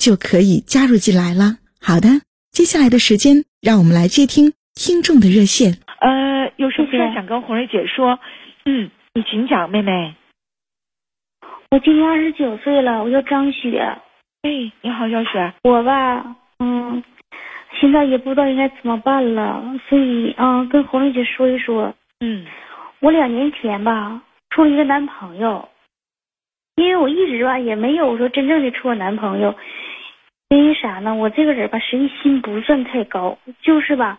[0.00, 1.60] 就可以加入进来了。
[1.78, 2.08] 好的，
[2.50, 5.76] 接下来的时间，让我们来接听听众的热线。
[6.00, 8.18] 呃，有什么事想跟红瑞姐说？
[8.64, 10.14] 嗯，你请讲，妹妹。
[11.70, 13.78] 我今年二十九岁了，我叫张雪。
[14.42, 15.52] 哎，你好，小雪。
[15.62, 17.04] 我吧，嗯。
[17.80, 21.94] 现在也不知道应该怎么办了，所以嗯，跟红瑞姐说一说。
[22.20, 22.44] 嗯，
[23.00, 24.20] 我两年前吧
[24.50, 25.66] 处了一个男朋友，
[26.80, 29.54] 因为我一直吧也没有说真正的处过男朋友，
[30.48, 31.14] 因为啥呢？
[31.14, 34.18] 我这个人吧实际心不算太高，就是吧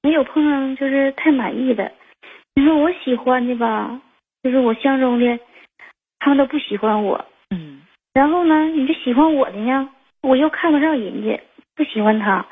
[0.00, 1.90] 没有碰上就是太满意的。
[2.54, 4.00] 你说我喜欢的吧，
[4.44, 5.40] 就是我相中的，
[6.20, 7.24] 他们都不喜欢我。
[7.50, 7.82] 嗯，
[8.14, 9.88] 然后呢，你这喜欢我的呢，
[10.22, 11.40] 我又看不上人家，
[11.74, 12.46] 不喜欢他。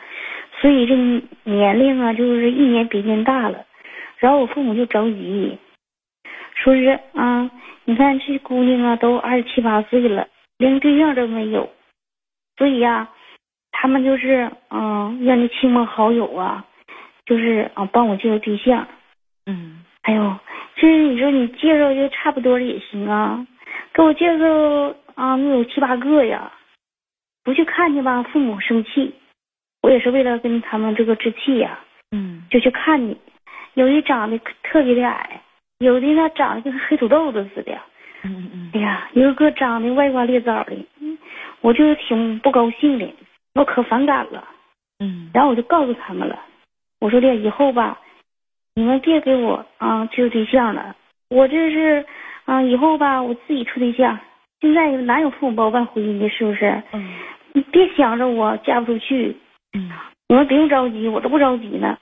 [0.61, 0.97] 所以这
[1.45, 3.65] 年龄啊，就是一年比一年大了，
[4.19, 5.57] 然后我父母就着急，
[6.67, 7.49] 说是啊，
[7.85, 10.27] 你看这姑娘啊，都二十七八岁了，
[10.59, 11.71] 连对象都没有，
[12.57, 13.09] 所以呀，
[13.71, 16.65] 他们就是嗯，让那亲朋好友啊，
[17.25, 18.85] 就是啊，帮我介绍对象。
[19.47, 20.37] 嗯，哎呦，
[20.75, 23.47] 这你说你介绍就差不多的也行啊，
[23.95, 24.45] 给我介绍
[25.15, 26.51] 啊，能有七八个呀，
[27.45, 29.15] 不去看去吧，父母生气。
[29.83, 31.79] 我也是为了跟他们这个置气呀，
[32.11, 33.17] 嗯，就去看你。
[33.75, 35.43] 有一长得特别的矮，
[35.79, 37.73] 有的呢长得跟黑土豆子似的，
[38.23, 38.71] 嗯嗯嗯。
[38.75, 40.77] 哎呀，有个长得歪瓜裂枣的，
[41.61, 43.15] 我就挺不高兴的，
[43.55, 44.45] 我可反感了。
[44.99, 45.31] 嗯。
[45.35, 46.39] 然后我就告诉他们了，
[47.01, 48.01] 我说的以后吧，
[48.75, 50.97] 你们别给我啊介绍对象了，
[51.29, 52.07] 我这是
[52.47, 54.19] 啊以后吧我自己处对象。
[54.61, 56.83] 现在哪有父母包办婚姻的，是不是？
[56.93, 57.15] 嗯。
[57.53, 59.37] 你别想着我嫁不出去。
[59.73, 59.91] 嗯，
[60.29, 61.99] 你们不用着急，我都不着急呢。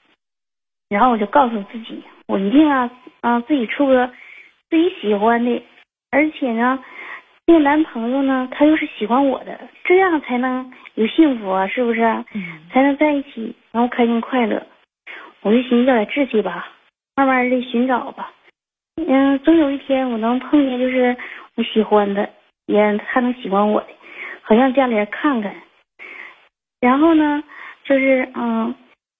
[0.89, 2.69] 然后我就告诉自己，我一定
[3.25, 4.07] 啊啊自己处个
[4.69, 5.63] 自己喜欢的，
[6.11, 6.83] 而且呢，
[7.47, 12.01] 那个男朋友呢，他又是喜欢我的，这样才能有幸福啊，是不是？
[12.33, 14.65] 嗯，才能在一起，然后开心快乐。
[15.41, 16.67] 我就寻思要点志气吧，
[17.15, 18.31] 慢慢的寻找吧。
[19.07, 21.17] 嗯，总有一天我能碰见就是
[21.55, 22.29] 我喜欢的，
[22.67, 23.87] 也他能喜欢我的，
[24.43, 25.55] 好让家里人看看。
[26.79, 27.43] 然后呢？
[27.83, 28.73] 就是嗯，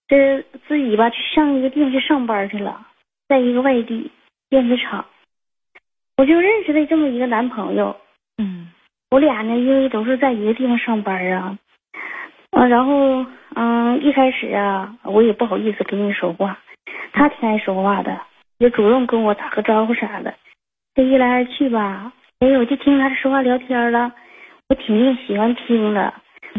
[0.07, 2.87] 这自己吧去上一个地方去上班去了，
[3.27, 4.11] 在一个外地
[4.49, 5.05] 电子厂，
[6.17, 7.95] 我就认识了这么一个男朋友。
[8.37, 8.69] 嗯，
[9.09, 11.57] 我俩呢，因为都是在一个地方上班啊，
[12.51, 13.25] 嗯，然后
[13.55, 16.59] 嗯，一开始啊，我也不好意思跟你说话，
[17.13, 18.21] 他挺爱说话的，
[18.57, 20.33] 也主动跟我打个招呼啥的。
[20.93, 24.13] 这一来二去吧，哎，我就听他说话聊天了，
[24.69, 26.13] 我挺喜欢听的。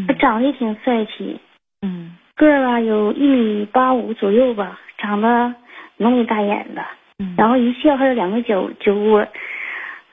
[0.06, 1.40] 他长得也挺帅气。
[1.80, 5.54] 嗯，个儿吧有一米八五左右吧，长得
[5.98, 6.84] 浓眉大眼的，
[7.36, 9.26] 然后一笑还有两个酒酒窝，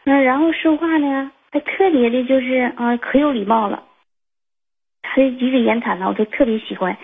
[0.06, 3.84] 嗯，然后说话呢还特别的就是啊可有礼貌了，
[5.02, 6.98] 他的举止言谈呢我就特别喜欢，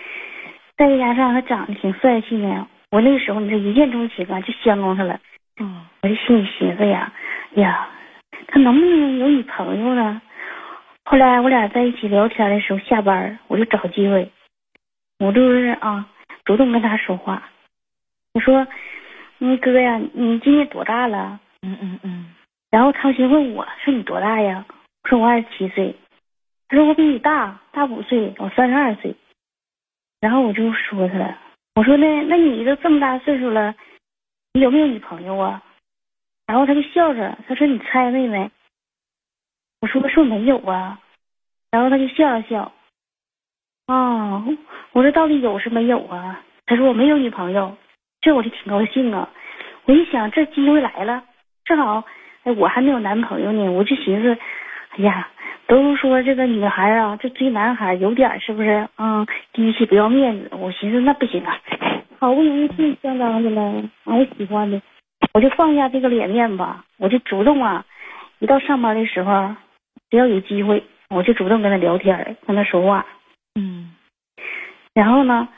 [0.76, 5.20] 再加上他长得挺帅气的，我那个时候你说一见钟情啊就相中他了，
[5.60, 7.12] 嗯，我就心里寻思呀
[7.54, 7.88] 呀，
[8.48, 10.20] 他能不能有女朋友呢？
[11.04, 14.30] 后来我俩在一起聊天的时候，下班我就找机会。
[15.18, 16.06] 我就是啊，
[16.44, 17.42] 主动跟他说话。
[18.32, 18.66] 我说
[19.40, 22.34] ：“嗯，哥呀，你今年多大了？”嗯嗯嗯。
[22.70, 24.64] 然后他先问我说：“你多大呀？”
[25.02, 25.94] 我说：“我二十七岁。”
[26.68, 29.16] 他说：“我比你大，大五岁，我三十二岁。”
[30.20, 31.38] 然后我就说他了，
[31.74, 33.74] 我说：“那那你都这么大岁数了，
[34.52, 35.62] 你有没有女朋友啊？”
[36.46, 38.50] 然后他就笑着，他说：“你猜妹妹。”
[39.80, 41.00] 我说：“说没有啊。”
[41.72, 42.72] 然后他就笑了笑。
[43.86, 44.44] 哦，
[44.92, 46.44] 我说到底有是没有啊？
[46.66, 47.76] 他说我没有女朋友，
[48.20, 49.28] 这我就挺高兴啊。
[49.86, 51.24] 我一想这机会来了，
[51.64, 52.04] 正好
[52.44, 54.38] 哎我还没有男朋友呢，我就寻思，
[54.90, 55.28] 哎呀，
[55.66, 58.88] 都说这个女孩啊，这追男孩有点是不是？
[58.98, 60.50] 嗯，低气不要面子。
[60.52, 61.58] 我寻思那不行啊，
[62.18, 63.62] 好不容易进相当的了，
[64.04, 64.80] 啊，我喜欢的，
[65.34, 67.84] 我就放下这个脸面吧，我就主动啊，
[68.38, 69.54] 一到上班的时候，
[70.10, 73.06] 只要有机会，我就主动跟他聊天，跟他说话。
[73.54, 73.92] 嗯，
[74.94, 75.48] 然后呢，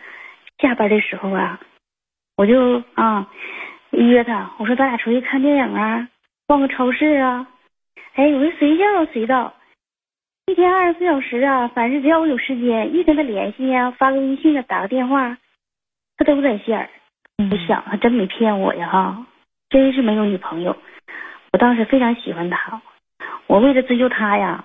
[0.59, 1.61] 下班的时候啊，
[2.37, 3.29] 我就啊
[3.91, 6.09] 约他，我说咱俩出去看电影啊，
[6.47, 7.47] 逛个超市啊。
[8.15, 9.55] 哎，我说随叫随到。
[10.47, 15.39] 一天二十四小时啊，反正只要我有时间，一跟他联系呀，发个微信啊，打个电话，
[16.17, 16.89] 他都在线儿。
[17.51, 19.27] 我想，他真没骗我呀，哈，
[19.71, 20.77] 真是没有女朋友。
[21.53, 22.83] 我当时非常喜欢他，
[23.47, 24.65] 我为了追求他呀，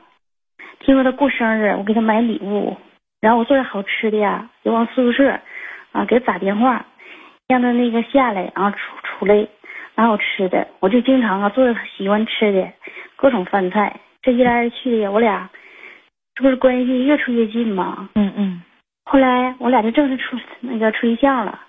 [0.80, 2.76] 听说他过生日，我给他买礼物，
[3.22, 5.40] 然后我做点好吃的呀，就往宿舍
[5.92, 6.86] 啊给他打电话，
[7.48, 9.48] 让他那个下来，然后出出来
[9.96, 12.72] 拿好吃的，我就经常啊做他喜欢吃的
[13.16, 15.50] 各种饭菜，这一来二去的，我俩。
[16.36, 18.10] 这不是关系越处越近吗？
[18.14, 18.62] 嗯嗯。
[19.06, 21.62] 后来我俩就正式处那个处对象了。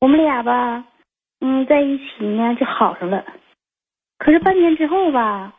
[0.00, 0.84] 我们俩吧，
[1.40, 3.24] 嗯，在一起呢就好上了。
[4.18, 5.52] 可是半年之后吧，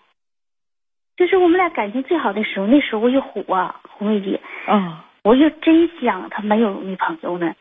[1.18, 4.40] 就是我们俩感情最好的时候，那时候我就虎啊，红梅姐。
[4.68, 4.98] 嗯。
[5.24, 7.54] 我就真想他没有女朋友呢。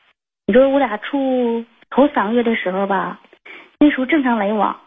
[0.51, 3.21] 你说我俩处头三个月的时候吧，
[3.79, 4.81] 那时候正常来往，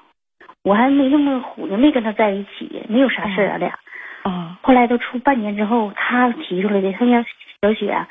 [0.61, 3.79] 我还没那么虎呢，没跟他在一起，没有啥事儿，俺俩。
[4.23, 6.91] 啊，后来都处半年之后，他提出来的。
[6.91, 7.25] 他说
[7.63, 8.05] ：“小雪，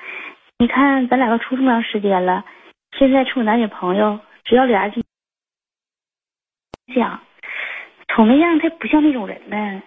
[0.59, 2.43] 你看咱俩都处这么长时间了，
[2.97, 5.05] 现在处男女朋友，只要俩人
[6.95, 7.21] 想，
[8.09, 9.83] 瞅那样，他不像那种人呢。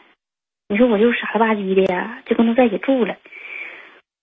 [0.70, 3.16] 你说我就傻了吧唧的呀，就跟他在一起住了。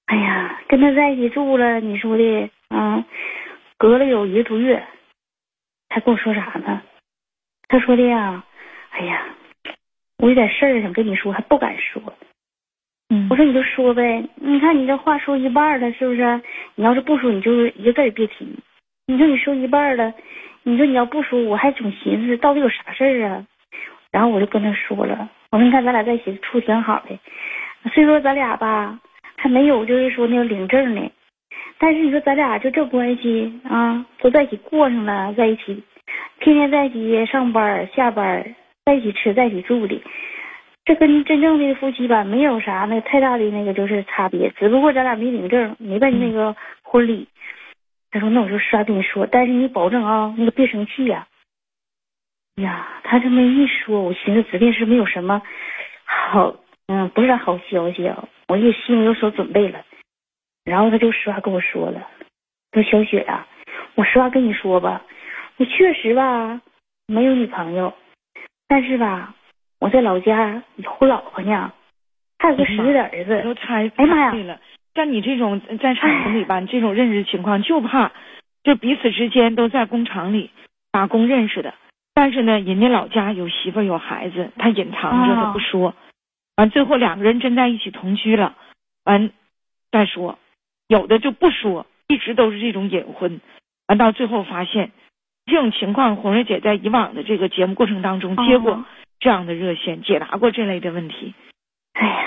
[0.07, 3.05] 哎呀，跟他在一起住了，你说的，嗯，
[3.77, 4.83] 隔了有一个多月，
[5.89, 6.83] 他跟我说啥呢？
[7.69, 8.43] 他说的呀，
[8.91, 9.27] 哎呀。”
[10.23, 12.01] 我有点事儿想跟你说，还不敢说。
[13.09, 14.25] 嗯，我说你就说呗。
[14.37, 16.41] 你看你这话说一半了，是不是？
[16.77, 18.57] 你要是不说，你就一个字也别提。
[19.09, 20.15] 你说你说一半了，
[20.63, 23.45] 你说你要不说，我还总寻思到底有啥事儿啊。
[24.13, 27.19] 然后我就跟他说了，我说你看咱俩在一起处挺好的，
[27.93, 29.01] 虽说咱俩吧
[29.37, 31.11] 还没有就是说那个领证呢，
[31.79, 35.83] 但是你说咱俩就这关系啊，都在一起过上了，在一起
[36.41, 38.55] 天天在一起上班下班。
[38.85, 40.03] 在一起吃，在一起住的，
[40.85, 47.29] 这跟真正的夫妻吧没有啥那太大的那个就是差别，只不过咱俩没领证，没办那个婚礼。
[48.11, 51.29] 他说：“那我就实话跟你说，但是你保证啊，那个别生气呀。”
[52.61, 55.41] 呀，他这么一说，我寻思指定是没有什么
[56.05, 56.57] 好，
[56.89, 59.85] 嗯，不是啥好消息啊，我也心里有所准备了。
[60.65, 62.09] 然后他就实话跟我说了
[62.73, 63.47] ：“说小雪呀，
[63.95, 65.03] 我实话跟你说吧，
[65.57, 66.61] 我确实吧
[67.07, 67.95] 没有女朋友。”
[68.69, 69.35] 但是吧，
[69.81, 71.73] 我在老家有老婆呢，
[72.39, 73.43] 还有个十岁的儿子。
[73.43, 74.59] 都猜哎妈呀！
[74.95, 78.13] 像你这种在厂子里吧，这种认识情况就怕，
[78.63, 80.51] 就彼此之间都在工厂里
[80.91, 81.75] 打工认识的。
[82.15, 85.95] 但是呢，人家老家有媳妇有孩子，他隐藏着他不说。
[86.57, 88.55] 完最后两个人真在一起同居了，
[89.05, 89.31] 完
[89.91, 90.39] 再说，
[90.89, 93.41] 有的就不说，一直都是这种隐婚。
[93.89, 94.91] 完到最后发现。
[95.45, 98.85] 这种情况，红瑞姐在以往的这个节目过程当中接过
[99.19, 101.35] 这样的热线，解答过这类的问题。
[101.95, 102.25] 哎呀，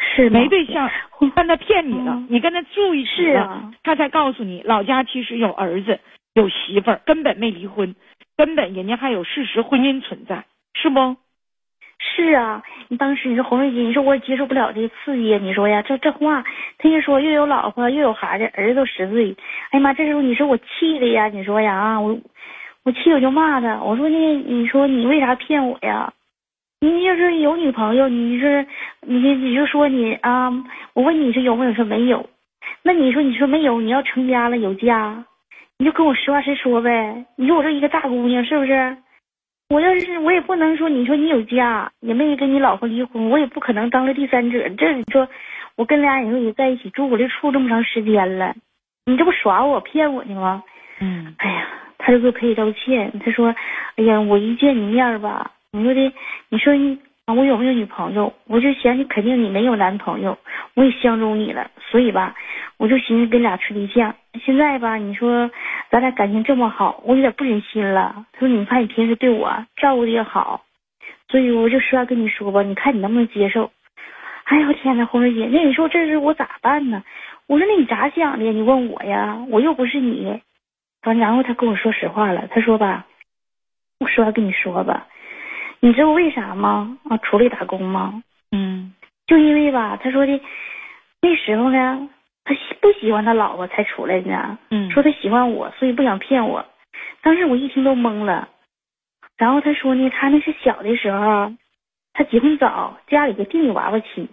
[0.00, 0.90] 是没对象，
[1.36, 6.00] 但他骗你了，你跟他住一起了，他才告诉你老家其实有儿子
[6.34, 7.94] 有媳妇儿，根本没离婚，
[8.36, 11.16] 根本人家还有事实婚姻存在，是不？
[11.98, 16.44] 是啊，你当时你说红瑞姐，你说我也接受不了这个刺激，你说呀，这这话，
[16.78, 19.36] 他一说又有老婆又有孩子，儿子都十岁，
[19.70, 22.18] 哎呀妈，这时候你说我气的呀，你说呀啊我。
[22.84, 26.12] 我气我就骂他，我说你你说你为啥骗我呀？
[26.80, 28.64] 你要是有女朋友，你是
[29.00, 30.52] 你你就说你啊，
[30.94, 32.30] 我问你是有没有，说没有。
[32.84, 35.24] 那你说你说没有，你要成家了有家，
[35.78, 37.26] 你就跟我实话实说呗。
[37.36, 38.96] 你说我这一个大姑娘是不是？
[39.68, 44.68] 我要是我也不能说你说你有家，也没跟你老婆离婚，我也不可能当了第三者。
[44.70, 45.28] 这你说
[45.76, 48.54] 我跟俩人也在一起住，我这处这么长时间了，
[49.04, 50.62] 你这不耍我骗我呢吗？
[51.00, 51.66] 嗯，哎呀。
[51.98, 53.52] 他就给我赔礼道歉，他说
[53.96, 56.12] ：“哎呀，我一见你面吧，你说的，
[56.50, 56.96] 你说你
[57.26, 58.32] 我有没有女朋友？
[58.46, 60.38] 我就想你肯定你没有男朋友，
[60.74, 62.36] 我也相中你了，所以吧，
[62.76, 64.14] 我就寻思跟俩处对象。
[64.44, 65.50] 现在吧，你说
[65.90, 68.26] 咱俩感情这么好，我有点不忍心了。
[68.32, 70.64] 他说，你看你平时对我照顾的也好，
[71.28, 73.70] 所以我就实话跟你说吧，你看你能不能接受？
[74.44, 77.02] 哎呦天呐，红瑞姐，那你说这是我咋办呢？
[77.46, 78.44] 我说那你咋想的？
[78.44, 80.40] 你问我呀，我又不是你。”
[81.04, 82.48] 完，然后他跟我说实话了。
[82.50, 83.06] 他说吧，
[84.00, 85.06] 我实话跟你说吧，
[85.78, 86.98] 你知道为啥吗？
[87.08, 88.22] 啊，出来打工吗？
[88.50, 88.92] 嗯，
[89.26, 90.40] 就因为吧，他说的
[91.22, 92.08] 那时候呢，
[92.46, 96.64] 他喜不喜欢他老婆才出来的，嗯，说他喜欢我，所以不想骗我。
[97.20, 98.48] 当时我一听都懵了。
[99.36, 101.52] 然后他说呢，他那是小的时候，
[102.14, 104.28] 他结婚早，家里就定有娃娃亲。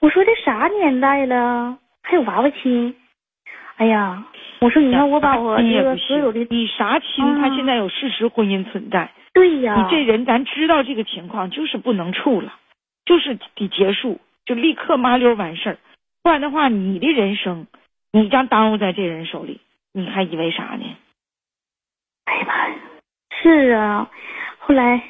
[0.00, 2.94] 我说这啥年代了，还有娃娃亲？
[3.76, 4.22] 哎呀，
[4.60, 9.10] 我说你看我把我这个所有的你啥亲，啊他现在有事实婚姻存在。
[9.32, 12.52] 对呀，你这人咱知道这个情况，就是不能处了，
[13.06, 15.78] 就是得结束，就立刻麻溜完事儿，
[16.22, 17.66] 不然的话，你的人生
[18.12, 19.60] 你将耽误在这人手里，
[19.92, 20.84] 你还以为啥呢？
[22.26, 22.74] 哎呀妈呀，
[23.42, 24.10] 是啊，
[24.58, 25.02] 后来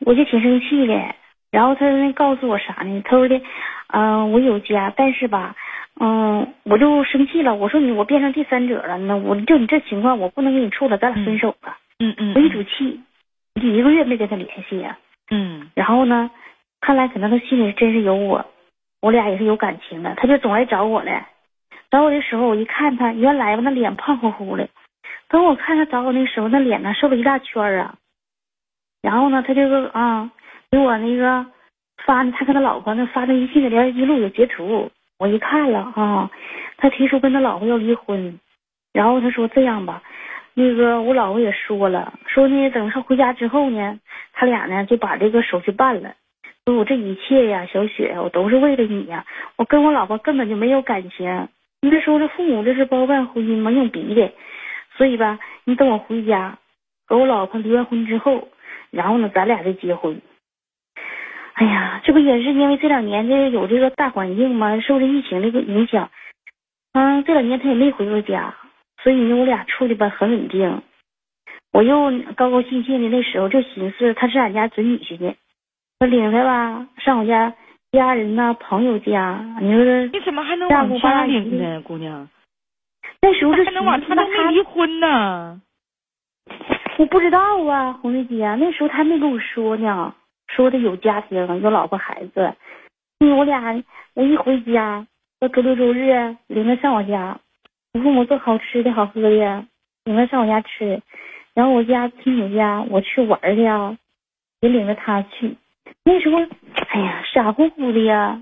[0.00, 1.14] 我就挺生气的，
[1.50, 3.02] 然后他那告诉我啥呢？
[3.04, 3.40] 他说的，
[3.88, 5.54] 嗯、我有家，但是吧，
[6.00, 7.54] 嗯，我就生气了。
[7.54, 11.78] 我说你我变成第三者了，那我就你这情况，我不能跟你处了，咱俩分手吧。
[11.98, 13.00] 嗯嗯我一赌气，
[13.54, 14.98] 一个月没跟他联系呀、
[15.30, 16.30] 嗯然后呢，
[16.80, 18.44] 看来可能他心里真是有我，
[19.06, 21.28] 我俩也是有感情的，他就总来找我来。
[21.92, 24.68] 找我的时候，我一看他，原来吧那脸胖乎乎的，
[25.28, 27.94] 等我看他找我那时候，那脸呢瘦了一大圈啊。
[29.02, 30.28] 然后呢，他这个啊，
[30.72, 31.46] 给我那个
[32.04, 36.28] 发，他跟他老婆那发的微信的聊天记录有截图，我一看了啊，
[36.76, 38.40] 他提出跟他老婆要离婚，
[38.92, 40.02] 然后他说这样吧，
[40.54, 44.00] 那个我老婆也说了，说呢等他回家之后呢，
[44.32, 46.12] 他俩呢就把这个手续办了。
[46.72, 51.48] 我这一切呀，小雪，我都是为了你呀，我跟我老婆根本就没有感情。
[51.80, 54.32] 你别说这父母这是包办婚姻嘛，用逼的，
[54.96, 56.58] 所以吧，你等我回家，
[57.06, 58.48] 和我老婆离完婚之后，
[58.90, 60.20] 然后呢，咱俩再结婚。
[61.54, 66.10] 哎呀，这不也是因为这两年这有这个大环境嘛，受这疫情这个影响，
[66.94, 68.56] 嗯，这两年他也没回过家，
[69.04, 70.82] 所以呢，我俩处的吧很稳定。
[71.72, 75.34] 我又高高兴兴的那时候就寻思他是俺家准女婿呢，
[75.98, 77.54] 我领他吧上我家
[77.92, 82.28] 家人呐、朋友家，你说这你怎么还能往家领呢，姑娘？
[83.22, 85.62] 那时候就还能往他都没离婚呢。
[86.98, 90.14] 我不知道啊，红瑞姐，那时候他没跟我说呢，
[90.48, 92.54] 说他有家庭，有老婆孩子。
[93.20, 95.06] 嗯，我俩我一回家，
[95.40, 97.40] 到周六周日领他上我家，
[97.94, 99.64] 我父母做好吃的好喝的，
[100.04, 101.00] 领他上我家吃。
[101.54, 103.96] 然后我家亲戚家我去玩儿去啊，
[104.60, 105.56] 也领着他去。
[106.08, 106.38] 那时候，
[106.90, 108.40] 哎呀，傻乎乎的呀，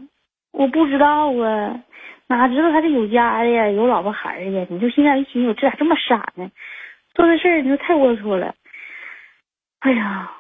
[0.52, 1.80] 我不知道啊，
[2.28, 4.66] 哪知道他是有家的呀，有老婆孩儿的呀。
[4.68, 6.50] 你就现在一寻思，我这咋这么傻呢？
[7.14, 8.54] 做的事儿你说太龌龊了。
[9.80, 10.30] 哎呀，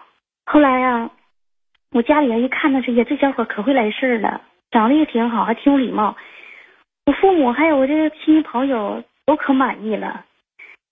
[0.44, 1.10] 后来呀、
[1.92, 6.14] 我家里人一看他这些，这小伙可会来事儿了，长得也挺好，还挺有礼貌。
[7.06, 10.26] 我父母还有我这个亲戚朋友都可满意了。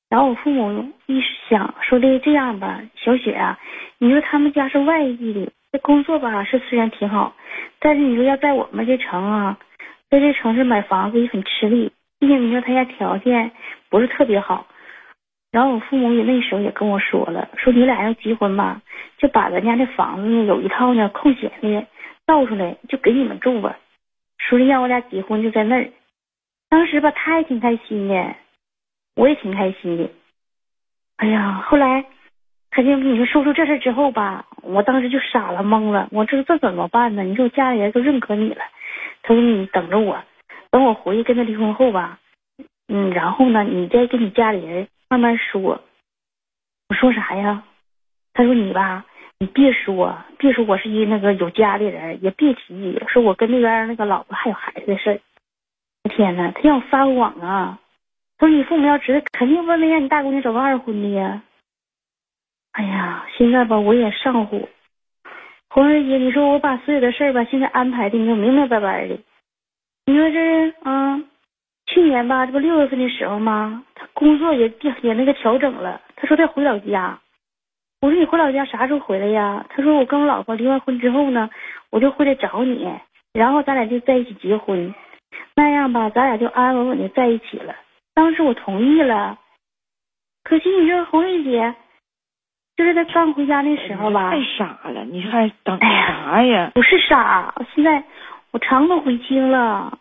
[0.09, 3.59] 然后我父母一想说的这样吧，小雪啊，
[3.99, 7.35] 你说他们家是外地的，这工作吧是虽然挺好，
[7.81, 9.59] 但是你说要在我们这城啊，
[10.11, 13.51] 在这城市买房子也很吃力，毕竟你说他家条件
[13.89, 14.67] 不是特别好。
[15.51, 18.83] 然后我父母也那时候也跟我说了，说你俩要结婚吧，
[19.17, 21.87] 就把咱家这房子呢有一套呢空闲的
[22.27, 23.79] 造出来，就给你们住吧。
[24.37, 25.91] 说是让我俩结婚就在那儿。
[26.69, 28.35] 当时吧，他也挺开心的，
[29.17, 30.11] 我也挺开心的。
[31.17, 32.05] 哎呀，后来
[32.71, 37.23] 他就跟你说说出这事之后吧，我当时就傻了懵了，我这这怎么办呢？
[37.23, 38.63] 你说我家里人都认可你了，
[39.23, 40.23] 他说你等着我，
[40.71, 42.19] 等我回去跟他离婚后吧，
[42.89, 45.83] 嗯，然后呢，你再跟你家里人慢慢说。
[46.89, 47.65] 我说啥呀？
[48.35, 49.05] 他说你吧，
[49.39, 55.21] 你别说，别说我是一那个有家的人，也别提说我跟那边那个老婆还有孩子的事。
[56.11, 57.79] 天呐，他让我撒谎啊！
[58.39, 61.43] 他说你父母要知道，肯定不能让你大姑娘找个二婚的呀。
[62.73, 64.69] 哎呀，现在吧我也上火。
[65.69, 69.19] 红瑞姐，你说我把所有的事儿吧，现在安排的你说明明白白的。
[70.07, 71.23] 你说这啊，
[71.87, 73.85] 去年吧，这不六月份的时候吗？
[73.95, 76.01] 他工作也也那个调整了。
[76.17, 77.19] 他说他回老家。
[78.01, 79.65] 我说你回老家啥时候回来呀？
[79.69, 81.51] 他说我跟我老婆离完婚之后呢，
[81.91, 82.89] 我就回来找你，
[83.33, 84.95] 然后咱俩就在一起结婚，
[85.55, 87.77] 那样吧，咱俩就安安稳稳的在一起了。
[88.15, 89.39] 当时我同意了，
[90.43, 91.75] 可惜你说红瑞姐，
[92.83, 96.73] 就是他刚回家那时候吧，太傻了，你还等哎呀啥呀？
[96.75, 98.03] 不是傻，现在
[98.51, 100.01] 我肠都悔青了，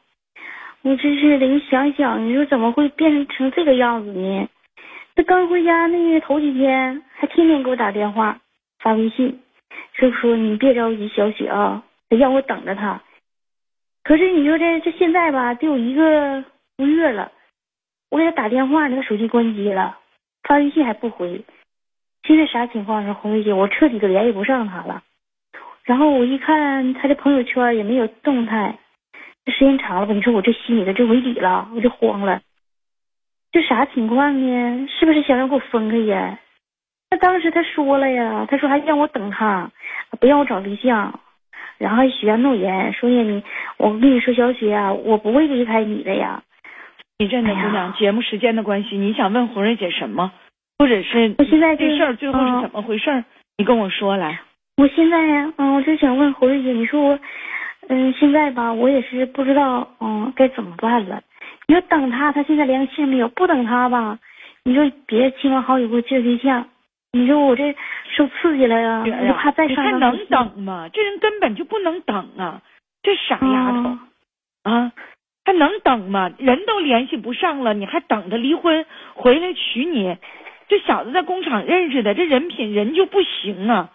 [0.81, 4.50] 我真是的，你想想，你说怎么会变成这个样子呢？
[5.15, 8.39] 他刚回家那头几天，还天天给我打电话、
[8.79, 9.39] 发微信，
[10.00, 13.00] 就说你别着急，小雪啊，得让我等着他。
[14.03, 16.43] 可是你说这这现在吧，得有一个
[16.77, 17.31] 多月了，
[18.09, 20.00] 我给他打电话，那个手机关机了，
[20.41, 21.45] 发微信还不回。
[22.31, 23.51] 现在啥情况是，红瑞姐？
[23.51, 25.03] 我彻底的联系不上他了。
[25.83, 28.77] 然后我一看他的朋友圈也没有动态，
[29.43, 32.39] 这时间长了吧，你说我这心里头就没底了，我就慌了。
[33.51, 34.88] 这啥情况呢？
[34.88, 36.39] 是不是想让我分开呀？
[37.09, 39.69] 那当时他说了呀，他说还让我等他，
[40.21, 41.19] 不让我找对象，
[41.79, 43.43] 然后还许下诺言，说呀你，
[43.75, 46.43] 我跟你说小雪啊，我不会离开你的呀。
[47.19, 50.31] 你这的姑娘，节目时间的关系，你想问红瑞姐什么？
[50.81, 53.23] 或者是我现在这事儿最后是怎么回事？
[53.55, 54.41] 你跟我说来。
[54.77, 57.19] 我现在呀，嗯，我就想问侯瑞姐，你说我，
[57.88, 61.21] 嗯，现在吧，我也是不知道，嗯，该怎么办了。
[61.67, 63.29] 你说等他，他现在联系没有？
[63.29, 64.17] 不等他吧，
[64.63, 66.67] 你说别亲朋好友给我介绍对象。
[67.11, 67.75] 你说我这
[68.17, 70.89] 受刺激了呀，我就怕再伤他能等吗？
[70.91, 72.59] 这人根本就不能等啊！
[73.03, 73.97] 这傻丫头
[74.63, 74.91] 啊，
[75.45, 76.31] 还能等吗？
[76.39, 78.83] 人都联系不上了，你还等他离婚
[79.13, 80.17] 回来娶你？
[80.72, 83.92] 这小子在工厂认识的，这人品人就不行啊！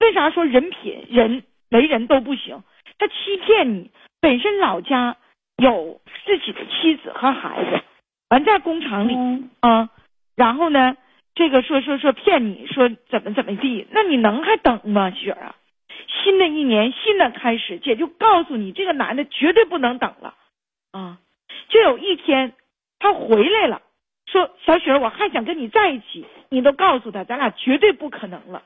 [0.00, 2.64] 为啥说人品人为人都不行？
[2.98, 5.16] 他欺骗你，本身老家
[5.58, 7.84] 有自己的妻子和孩子，
[8.30, 9.14] 完在工厂里
[9.60, 9.90] 啊，
[10.34, 10.96] 然后呢？
[11.36, 15.54] 这个说说说骗你说怎么怎么地，那你能还等吗，雪儿啊？
[16.08, 20.34] 新的一年新的开始，姐就告诉你，这个男的绝对不能等了
[20.90, 21.18] 啊！
[21.68, 22.54] 就有一天
[22.98, 23.82] 他回来了，
[24.30, 28.62] 说小雪儿，我还想跟你在一起，你都告诉他，咱俩绝对不可能了。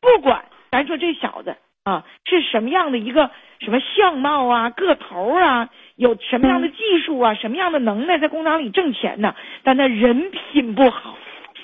[0.00, 9.34] 不管咱说这小子啊是什么样的一个什么相貌啊、个头啊，有什么样的技术啊、什么样的能耐，在工厂里挣钱呢？
[9.62, 11.16] 但他人品不好。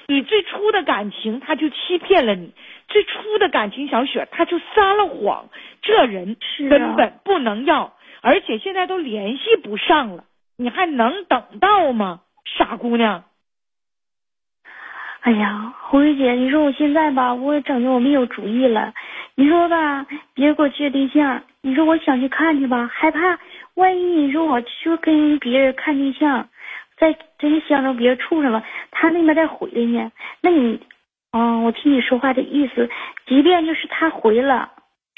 [0.09, 2.49] 你最初的感情，他就欺骗了你；
[2.89, 5.49] 最初的感情，小雪他就撒了谎。
[5.83, 6.37] 这人
[6.69, 10.25] 根本不能要，而且现在都联系不上了，
[10.57, 12.23] 你还能等到吗？
[12.45, 13.25] 傻姑娘！
[15.21, 18.95] 哎呀，红玉姐，你说我现在吧，我也整的我没有主意了。
[19.35, 21.43] 你说吧，别给我介绍对象。
[21.61, 23.39] 你说我想去看去吧，害怕
[23.75, 26.49] 万一你说我去跟别人看对象。
[26.97, 30.13] 再真相中别人处上了，他那边再回来呢？
[30.43, 30.81] 那你，
[31.33, 32.91] 嗯，我听你说话的意思，
[33.27, 34.71] 即便就是他回了，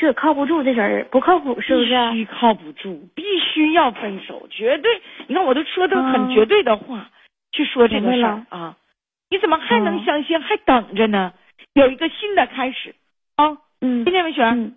[0.03, 2.11] 这靠不住，这人不靠谱，是不是？
[2.11, 5.01] 必须靠不住，必须要分手，绝对。
[5.29, 7.09] 你看，我都说的很绝对的话
[7.53, 8.77] 去说这个事儿啊，
[9.31, 11.33] 你怎么还能相信，还等着呢？
[11.75, 12.97] 有一个新的开始
[13.37, 14.73] 啊，嗯，听见没，雪儿？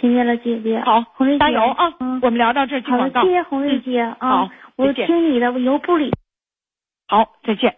[0.00, 0.80] 听见了，姐姐。
[0.80, 1.94] 好，红瑞加油啊！
[2.22, 4.16] 我们聊到这儿，好了，谢谢红瑞姐啊。
[4.18, 4.50] 好。
[4.74, 6.10] 我听你的，我以后不理。
[7.06, 7.76] 好，再见。